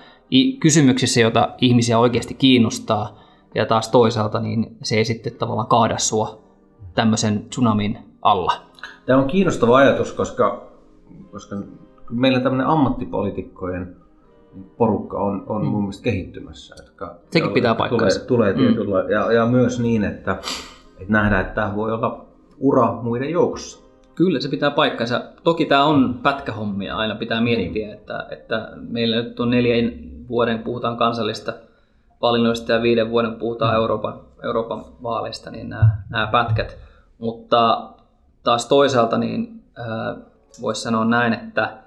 [0.61, 3.19] kysymyksissä, joita ihmisiä oikeasti kiinnostaa,
[3.55, 6.39] ja taas toisaalta niin se ei sitten tavallaan kaada sua
[6.95, 8.53] tämmöisen tsunamin alla.
[9.07, 10.67] Tämä on kiinnostava ajatus, koska,
[11.31, 11.57] koska
[12.11, 13.97] meillä tämmöinen ammattipolitiikkojen
[14.77, 15.69] porukka on, on mm.
[15.69, 16.75] mun mielestä kehittymässä.
[16.79, 18.27] Jotka, Sekin pitää paikkansa.
[18.27, 19.11] Tulee, tulee tietyllä, mm.
[19.11, 20.39] ja, ja myös niin, että,
[21.01, 22.27] että nähdään, että tämä voi olla
[22.59, 23.89] ura muiden joukossa.
[24.15, 25.23] Kyllä se pitää paikkansa.
[25.45, 27.99] Toki tämä on pätkähommia, aina pitää miettiä, niin.
[27.99, 29.93] että, että meillä nyt on neljän
[30.29, 31.53] vuoden puhutaan kansallista
[32.23, 33.77] valinnoista ja viiden vuoden puhutaan mm.
[33.77, 36.79] Euroopan, Euroopan vaaleista, niin nämä, nämä pätkät.
[37.19, 37.91] Mutta
[38.43, 40.17] taas toisaalta niin äh,
[40.63, 41.79] voisi sanoa näin, että,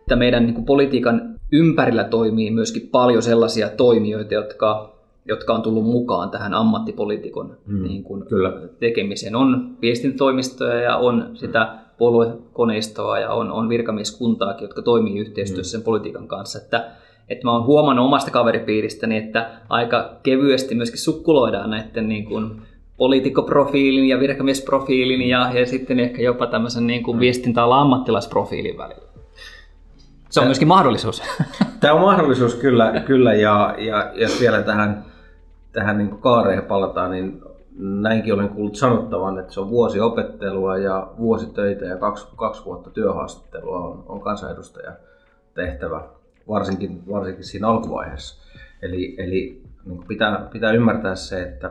[0.00, 5.84] että meidän niin kuin politiikan ympärillä toimii myöskin paljon sellaisia toimijoita, jotka, jotka on tullut
[5.84, 8.52] mukaan tähän ammattipolitiikon mm, niin kuin, kyllä.
[8.80, 9.36] tekemiseen.
[9.36, 15.80] On viestintätoimistoja ja on sitä puoluekoneistoa ja on, on virkamieskuntaakin, jotka toimii yhteistyössä mm.
[15.80, 16.58] sen politiikan kanssa.
[16.58, 16.90] Että
[17.28, 22.50] että mä oon huomannut omasta kaveripiiristäni, että aika kevyesti myöskin sukkuloidaan näiden niin kuin
[22.96, 29.13] poliitikkoprofiilin ja virkamiesprofiilin ja, ja sitten ehkä jopa tämmöisen niin kuin viestintäalan ammattilaisprofiilin välillä.
[30.34, 31.22] Se on myöskin mahdollisuus.
[31.80, 35.04] Tämä on mahdollisuus kyllä, kyllä ja, ja, ja vielä tähän,
[35.72, 37.42] tähän niin kaareen palataan, niin
[37.78, 42.64] näinkin olen kuullut sanottavan, että se on vuosi opettelua ja vuosi töitä ja kaksi, kaksi
[42.64, 44.92] vuotta työhaastattelua on, on kansanedustaja
[45.54, 46.04] tehtävä
[46.48, 48.44] varsinkin, varsinkin siinä alkuvaiheessa.
[48.82, 51.66] Eli, eli niin pitää, pitää ymmärtää se, että,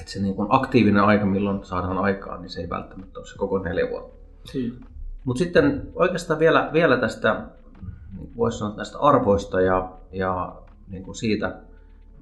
[0.00, 3.58] että se niin aktiivinen aika, milloin saadaan aikaan, niin se ei välttämättä ole se koko
[3.58, 4.16] neljä vuotta.
[4.54, 4.95] Hmm.
[5.26, 7.42] Mutta sitten oikeastaan vielä, vielä tästä,
[8.16, 10.56] niin voisi sanoa näistä arvoista ja, ja
[10.88, 11.56] niin kuin siitä,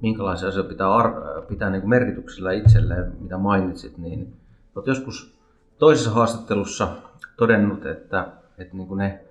[0.02, 4.36] minkälaisia asioita pitää, ar- pitää niin kuin merkityksellä itselleen, mitä mainitsit, niin
[4.76, 5.34] olet joskus
[5.78, 6.88] toisessa haastattelussa
[7.36, 9.24] todennut, että, että niin kuin ne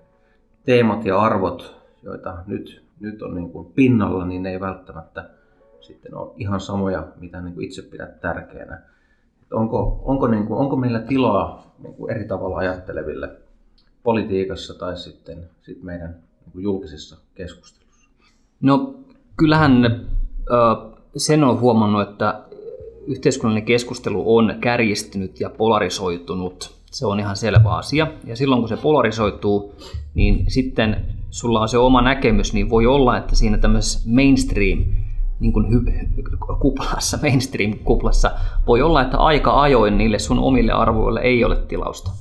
[0.66, 5.30] teemat ja arvot, joita nyt, nyt on niin kuin pinnalla, niin ne ei välttämättä
[5.82, 8.82] sitten ole ihan samoja, mitä niin kuin itse pidät tärkeänä.
[9.54, 13.43] onko, onko, niin kuin, onko meillä tilaa niin kuin eri tavalla ajatteleville
[14.04, 18.10] politiikassa tai sitten, sitten meidän niin kuin julkisissa keskustelussa?
[18.62, 18.96] No
[19.38, 20.06] kyllähän
[21.18, 22.44] sen on huomannut, että
[23.08, 26.76] yhteiskunnallinen keskustelu on kärjistynyt ja polarisoitunut.
[26.92, 28.08] Se on ihan selvä asia.
[28.26, 29.76] Ja silloin kun se polarisoituu,
[30.14, 34.80] niin sitten sulla on se oma näkemys, niin voi olla, että siinä tämmöisessä mainstream
[35.40, 35.68] niin kuin
[36.60, 38.32] kuplassa, mainstream-kuplassa,
[38.68, 42.12] voi olla, että aika ajoin niille sun omille arvoille ei ole tilausta.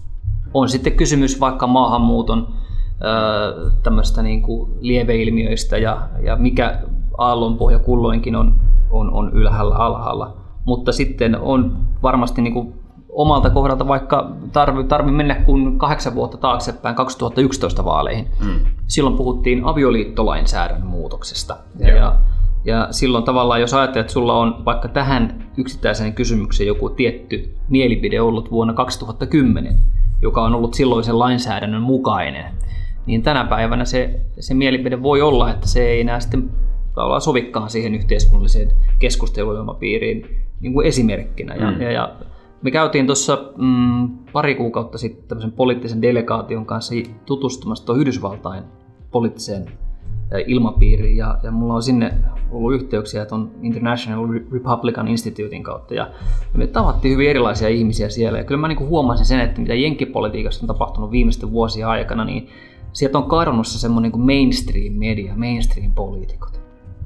[0.54, 2.48] On sitten kysymys vaikka maahanmuuton
[3.82, 6.78] tämmöistä niin kuin lieveilmiöistä ja, ja mikä
[7.18, 8.60] aallonpohja kulloinkin on,
[8.90, 10.36] on, on ylhäällä alhaalla.
[10.64, 12.74] Mutta sitten on varmasti niin kuin
[13.08, 18.28] omalta kohdalta vaikka tarvi, tarvi mennä kun kahdeksan vuotta taaksepäin 2011 vaaleihin.
[18.40, 18.60] Mm.
[18.86, 21.56] Silloin puhuttiin avioliittolainsäädännön muutoksesta.
[21.78, 22.16] Ja, ja,
[22.64, 28.20] ja silloin tavallaan, jos ajattelet, että sulla on vaikka tähän yksittäiseen kysymykseen joku tietty mielipide
[28.20, 29.78] ollut vuonna 2010,
[30.22, 32.44] joka on ollut silloisen lainsäädännön mukainen,
[33.06, 36.50] niin tänä päivänä se, se mielipide voi olla, että se ei enää sitten
[36.94, 40.26] tavallaan sovikkaan siihen yhteiskunnalliseen keskusteluilmapiiriin
[40.60, 41.54] niin kuin esimerkkinä.
[41.54, 41.80] Ja, mm.
[41.80, 42.16] ja, ja
[42.62, 46.94] me käytiin tuossa mm, pari kuukautta sitten tämmöisen poliittisen delegaation kanssa
[47.26, 48.64] tutustumassa tuon Yhdysvaltain
[49.10, 49.66] poliittiseen
[50.46, 52.14] ilmapiiriin ja, ja mulla on sinne
[52.50, 56.10] ollut yhteyksiä tuon International Republican Institutein kautta ja
[56.54, 60.62] me tavattiin hyvin erilaisia ihmisiä siellä ja kyllä mä niin huomasin sen, että mitä jenkkipolitiikassa
[60.62, 62.48] on tapahtunut viimeisten vuosien aikana, niin
[62.92, 66.60] sieltä on kadonnut se semmoinen niin mainstream media, mainstream poliitikot.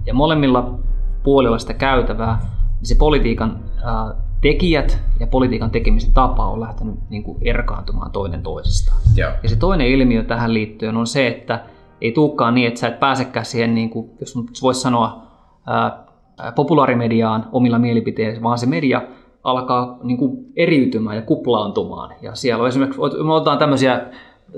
[0.06, 0.78] Ja molemmilla
[1.22, 2.38] puolilla sitä käytävää,
[2.78, 8.42] niin se politiikan äh, tekijät ja politiikan tekemisen tapa on lähtenyt niin kuin erkaantumaan toinen
[8.42, 8.98] toisistaan.
[9.16, 9.36] Ja.
[9.42, 11.64] ja se toinen ilmiö tähän liittyen on se, että
[12.00, 15.22] ei tulekaan niin, että sä et pääsekään siihen, niin kuin, jos voisi sanoa,
[15.66, 16.06] ää,
[16.54, 19.02] populaarimediaan omilla mielipiteillä, vaan se media
[19.44, 22.14] alkaa niin kuin eriytymään ja kuplaantumaan.
[22.22, 24.06] Ja siellä on esimerkiksi, me otetaan tämmöisiä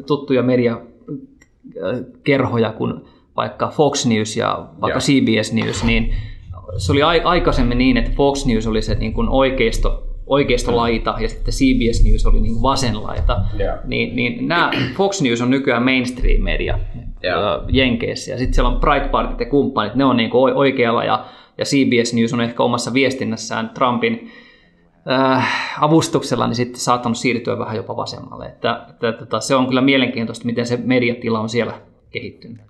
[0.07, 2.95] tuttuja mediakerhoja kuin
[3.37, 5.25] vaikka Fox News ja vaikka yeah.
[5.25, 6.15] CBS News, niin
[6.77, 11.55] se oli aikaisemmin niin, että Fox News oli se niin kuin oikeisto, oikeistolaita ja sitten
[11.55, 13.41] CBS News oli niin vasenlaita.
[13.61, 13.79] Yeah.
[13.85, 16.79] Niin, niin nämä Fox News on nykyään mainstream media
[17.69, 21.25] Jenkeissä ja sitten siellä on Breitbart ja kumppanit, ne on niin kuin oikealla ja,
[21.59, 24.31] ja CBS News on ehkä omassa viestinnässään Trumpin
[25.11, 28.47] äh, avustuksella niin sitten saattanut siirtyä vähän jopa vasemmalle.
[28.47, 31.73] Että, että, että, että se on kyllä mielenkiintoista, miten se mediatila on siellä
[32.11, 32.61] kehittynyt.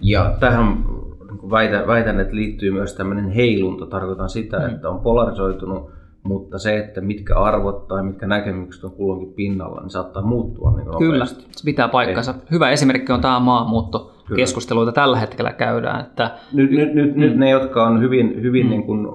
[0.00, 3.86] Ja tähän niin väitän, väitän, että liittyy myös tämmöinen heilunta.
[3.86, 4.74] Tarkoitan sitä, mm.
[4.74, 5.90] että on polarisoitunut,
[6.22, 10.98] mutta se, että mitkä arvot tai mitkä näkemykset on kulloinkin pinnalla, niin saattaa muuttua niin
[10.98, 11.46] Kyllä, nopeasti.
[11.50, 12.30] se pitää paikkansa.
[12.32, 12.50] Ei.
[12.50, 16.00] Hyvä esimerkki on tämä maahanmuutto keskustelu, jota tällä hetkellä käydään.
[16.00, 16.30] Että...
[16.52, 17.20] Nyt, nyt, nyt, mm.
[17.20, 18.70] nyt ne, jotka on hyvin, hyvin mm.
[18.70, 19.06] niin kuin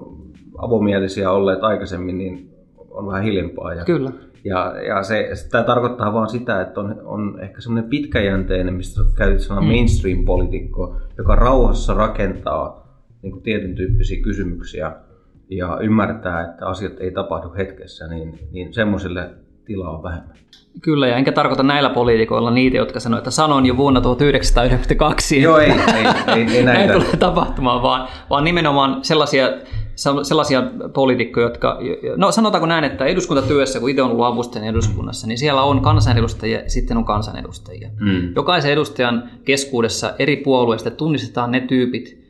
[0.57, 2.49] avomielisiä olleet aikaisemmin, niin
[2.89, 3.73] on vähän hiljempaa.
[3.73, 4.11] Ja, Kyllä.
[4.43, 9.39] Ja, ja se, tämä tarkoittaa vaan sitä, että on, on ehkä semmoinen pitkäjänteinen, mistä käytit
[9.39, 9.67] sanaa mm.
[9.67, 12.87] mainstream-poliitikko, joka rauhassa rakentaa
[13.21, 14.91] niin kuin tietyn tyyppisiä kysymyksiä
[15.49, 19.29] ja ymmärtää, että asiat ei tapahdu hetkessä, niin, niin semmoiselle
[19.65, 20.37] tilaa on vähemmän.
[20.81, 25.41] Kyllä, ja enkä tarkoita näillä poliitikoilla niitä, jotka sanoivat, että sanon jo vuonna 1992.
[25.41, 26.05] Joo, ei, ei,
[26.35, 26.73] ei, ei näitä.
[26.73, 29.47] näin tule tapahtumaan, vaan, vaan nimenomaan sellaisia
[30.23, 31.79] sellaisia poliitikkoja, jotka,
[32.15, 36.59] no sanotaanko näin, että eduskuntatyössä, kun itse on ollut avustajana eduskunnassa, niin siellä on kansanedustajia
[36.59, 37.89] ja sitten on kansanedustajia.
[37.99, 38.33] Mm.
[38.35, 42.26] Jokaisen edustajan keskuudessa eri puolueista tunnistetaan ne tyypit,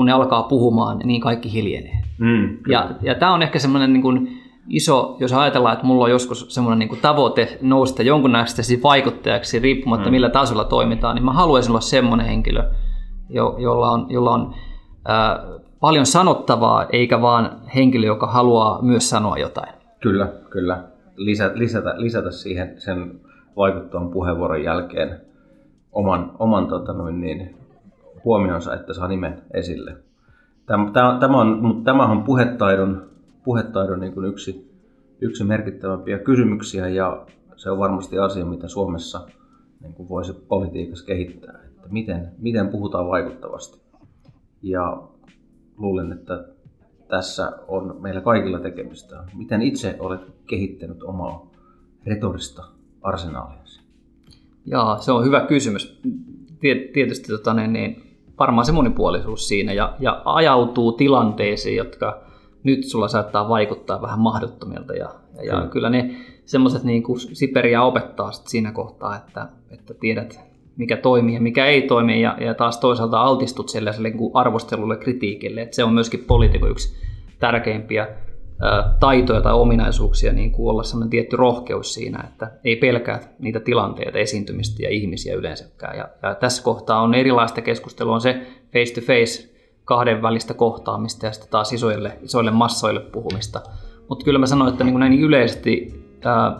[0.00, 2.02] kun ne alkaa puhumaan, niin kaikki hiljenee.
[2.18, 6.10] Mm, ja, ja tämä on ehkä semmoinen niin kuin iso, jos ajatellaan, että mulla on
[6.10, 10.10] joskus semmoinen niin kuin tavoite nousta jonkunnäköisesti vaikuttajaksi, riippumatta mm.
[10.10, 12.70] millä tasolla toimitaan, niin mä haluaisin olla semmoinen henkilö,
[13.28, 14.54] jo, jolla on, jolla on
[15.10, 19.74] äh, paljon sanottavaa, eikä vaan henkilö, joka haluaa myös sanoa jotain.
[20.00, 20.84] Kyllä, kyllä.
[21.16, 23.20] Lisä, lisätä, lisätä siihen sen
[23.56, 25.20] vaikuttavan puheenvuoron jälkeen
[25.92, 27.59] oman, oman tota noin niin,
[28.24, 29.96] huomionsa, että saa nimen esille.
[30.66, 33.10] Tämä, tämä, on, tämä on puhetaidon,
[33.44, 34.70] puhetaidon niin kuin yksi,
[35.20, 39.26] yksi merkittävämpiä kysymyksiä ja se on varmasti asia, mitä Suomessa
[39.80, 43.80] niin kuin voisi politiikassa kehittää, että miten, miten puhutaan vaikuttavasti.
[44.62, 45.02] Ja
[45.76, 46.44] luulen, että
[47.08, 49.24] tässä on meillä kaikilla tekemistä.
[49.34, 51.50] Miten itse olet kehittänyt omaa
[52.06, 52.64] retorista
[53.02, 53.80] arsenaaliasi?
[54.66, 56.00] Jaa, se on hyvä kysymys.
[56.92, 58.09] Tietysti tota, niin, niin,
[58.40, 62.20] varmaan se monipuolisuus siinä ja, ja ajautuu tilanteisiin, jotka
[62.62, 64.94] nyt sulla saattaa vaikuttaa vähän mahdottomilta.
[64.94, 66.10] Ja, ja, ja kyllä ne
[66.44, 70.40] semmoiset niin kuin Siperia opettaa sit siinä kohtaa, että, että tiedät
[70.76, 75.62] mikä toimii ja mikä ei toimi, ja, ja taas toisaalta altistut sellaiselle niin arvostelulle, kritiikille.
[75.62, 76.96] että se on myöskin poliitikon yksi
[77.38, 78.08] tärkeimpiä
[79.00, 84.18] taitoja tai ominaisuuksia niin kuin olla sellainen tietty rohkeus siinä, että ei pelkää niitä tilanteita,
[84.18, 85.98] esiintymistä ja ihmisiä yleensäkään.
[85.98, 89.50] Ja, ja tässä kohtaa on erilaista keskustelua, on se face-to-face
[89.84, 93.60] kahden välistä kohtaamista ja sitten taas isoille, isoille massoille puhumista.
[94.08, 96.56] Mutta kyllä mä sanoin, että niin kuin näin yleisesti ää,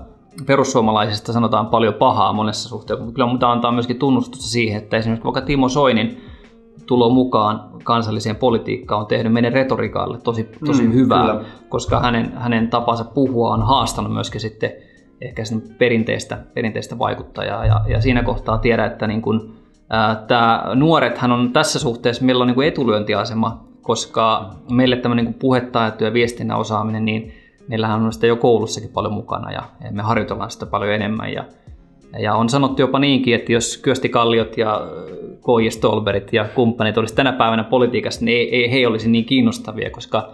[0.47, 5.25] perussuomalaisista sanotaan paljon pahaa monessa suhteessa, mutta kyllä mutta antaa myöskin tunnustusta siihen, että esimerkiksi
[5.25, 6.30] vaikka Timo Soinin
[6.91, 11.45] tulo mukaan kansalliseen politiikkaan on tehnyt meidän retorikaalle tosi, tosi mm, hyvää, kyllä.
[11.69, 14.73] koska hänen, hänen tapansa puhua on haastanut myöskin sitten
[15.21, 19.55] ehkä sen perinteistä, perinteistä vaikuttajaa ja, ja siinä kohtaa tiedä, että niin kun,
[19.91, 26.05] ää, tämä nuorethan on tässä suhteessa, meillä on niin etulyöntiasema, koska meille tämmöinen niin puhetaito
[26.05, 27.33] ja viestinnän osaaminen, niin
[27.69, 31.33] meillähän on sitä jo koulussakin paljon mukana ja me harjoitellaan sitä paljon enemmän.
[31.33, 31.45] Ja,
[32.19, 34.81] ja on sanottu jopa niinkin, että jos Kyösti Kalliot ja
[35.41, 35.69] K.J.
[35.69, 40.33] Stolberit ja kumppanit olisi tänä päivänä politiikassa, niin ei, ei he olisi niin kiinnostavia, koska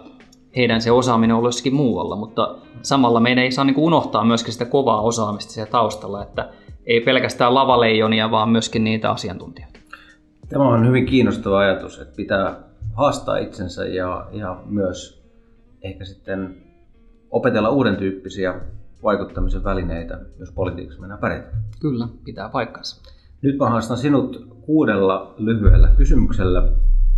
[0.55, 4.65] heidän se osaaminen on jossakin muualla, mutta samalla meidän ei saa niin unohtaa myöskin sitä
[4.65, 6.49] kovaa osaamista siellä taustalla, että
[6.85, 9.79] ei pelkästään lavaleijonia, vaan myöskin niitä asiantuntijoita.
[10.49, 12.55] Tämä on hyvin kiinnostava ajatus, että pitää
[12.93, 15.23] haastaa itsensä ja, ja myös
[15.81, 16.55] ehkä sitten
[17.31, 18.55] opetella uuden tyyppisiä
[19.03, 21.57] vaikuttamisen välineitä, jos politiikassa mennään pärjätä.
[21.79, 23.11] Kyllä, pitää paikkansa.
[23.41, 26.71] Nyt mä haastan sinut kuudella lyhyellä kysymyksellä.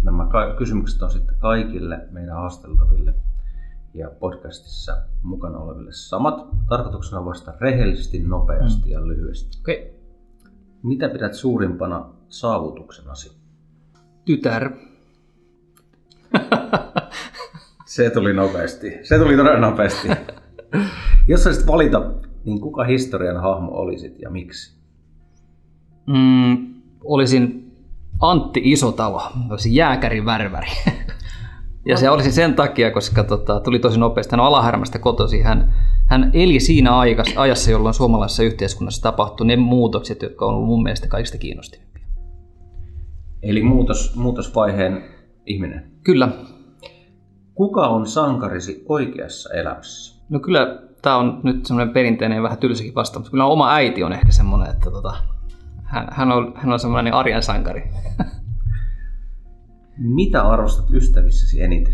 [0.04, 3.14] Nämä kysymykset on sitten kaikille meidän haasteltaville
[3.94, 6.48] ja podcastissa mukana oleville samat.
[6.70, 8.92] Tarkoituksena vasta rehellisesti, nopeasti mm.
[8.92, 9.58] ja lyhyesti.
[9.62, 9.82] Okei.
[9.82, 10.00] Okay.
[10.84, 13.38] Mitä pidät suurimpana saavutuksenasi?
[14.26, 14.72] Tytär.
[17.86, 19.00] Se tuli nopeasti.
[19.04, 20.08] Se tuli todella nopeasti.
[21.30, 22.12] Jos saisit valita,
[22.46, 24.80] niin kuka historian hahmo olisit ja miksi?
[26.08, 27.72] Mm, olisin
[28.20, 30.68] Antti Isotalo, olisin jääkärin värväri.
[31.90, 34.32] ja se olisi sen takia, koska tota, tuli tosi nopeasti.
[34.32, 35.42] Hän on Alahärmästä kotosi.
[35.42, 35.74] Hän,
[36.06, 37.00] hän eli siinä
[37.36, 42.06] ajassa, jolloin suomalaisessa yhteiskunnassa tapahtui ne muutokset, jotka on ollut mun mielestä kaikista kiinnostavimpia.
[43.44, 45.04] Eli muutos, muutosvaiheen
[45.46, 45.92] ihminen.
[46.04, 46.30] Kyllä.
[47.54, 50.20] Kuka on sankarisi oikeassa elämässä?
[50.30, 54.04] No kyllä tämä on nyt semmoinen perinteinen ja vähän tylsäkin vastaus, mutta kyllä oma äiti
[54.04, 55.14] on ehkä semmoinen, että tota,
[55.84, 57.92] hän, hän, on, hän on semmoinen arjen sankari.
[59.98, 61.94] Mitä arvostat ystävissäsi eniten?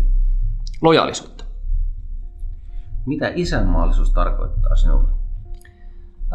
[0.82, 1.44] Lojaalisuutta.
[3.06, 5.10] Mitä isänmaallisuus tarkoittaa sinulle?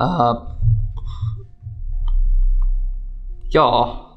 [0.04, 0.52] Uh,
[3.54, 4.12] jaa.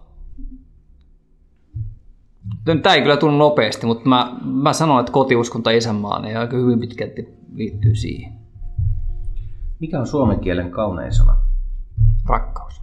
[2.64, 6.80] Tämä ei kyllä tullut nopeasti, mutta mä, mä sanon, että kotiuskonta isänmaan ja aika hyvin
[6.80, 8.43] pitkälti liittyy siihen.
[9.84, 11.36] Mikä on suomen kielen kaunein sana?
[12.28, 12.82] Rakkaus.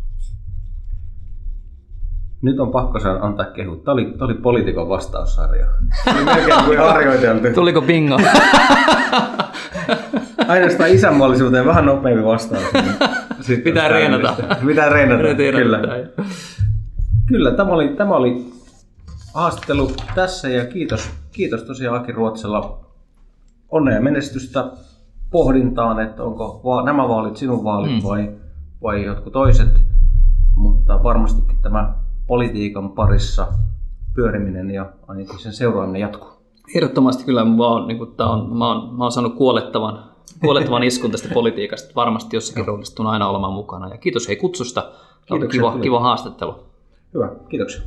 [2.42, 3.84] Nyt on pakko saada antaa kehut.
[3.84, 5.68] Tämä oli, tämä oli poliitikon vastaussarja.
[6.04, 7.48] Se oli melkein kuin harjoiteltu.
[7.54, 8.18] Tuliko bingo?
[10.48, 12.64] Ainoastaan isänmaallisuuteen vähän nopeampi vastaus.
[13.48, 14.36] Niin Pitää reenata.
[14.66, 15.80] Pitää reenata, kyllä.
[17.28, 18.54] Kyllä, tämä oli, tämä oli
[19.34, 22.80] haastattelu tässä ja kiitos, kiitos tosiaan Aki Ruotsella.
[23.70, 24.66] Onnea ja menestystä
[25.32, 28.10] pohdintaan, että onko nämä vaalit sinun vaalit mm.
[28.10, 28.32] vai,
[28.84, 29.82] vai jotkut toiset.
[30.56, 31.94] Mutta varmastikin tämä
[32.28, 33.48] politiikan parissa
[34.16, 36.30] pyöriminen ja ainakin sen seuraaminen jatkuu.
[36.76, 40.04] Ehdottomasti kyllä mä oon, niin kuin, on, mä oon, mä oon saanut kuolettavan,
[40.40, 41.96] kuolettavan iskun tästä politiikasta.
[41.96, 43.90] Varmasti jossakin roolissa aina olemaan mukana.
[43.90, 44.82] Ja kiitos hei kutsusta.
[45.28, 46.56] Tämä oli kiva, kiva haastattelu.
[47.14, 47.82] Hyvä, kiitoksia.